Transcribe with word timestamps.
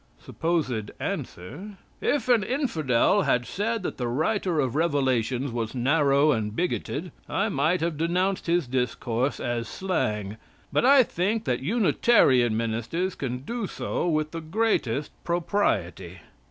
(Supposed) 0.19 0.89
Answer. 0.99 1.77
If 2.01 2.27
an 2.27 2.41
infidel 2.43 3.21
had 3.21 3.45
said 3.45 3.83
that 3.83 3.97
the 3.97 4.07
writer 4.07 4.59
of 4.59 4.73
Revelations 4.75 5.51
was 5.51 5.75
narrow 5.75 6.31
and 6.31 6.55
bigoted, 6.55 7.11
I 7.29 7.49
might 7.49 7.81
have 7.81 7.97
denounced 7.99 8.47
his 8.47 8.65
discourse 8.65 9.39
as 9.39 9.67
"slang," 9.67 10.37
but 10.73 10.83
I 10.85 11.03
think 11.03 11.43
that 11.43 11.59
Unitarian 11.59 12.57
ministers 12.57 13.13
can 13.13 13.43
do 13.43 13.67
so 13.67 14.07
with 14.09 14.31
the 14.31 14.41
greatest 14.41 15.11
propriety. 15.23 16.21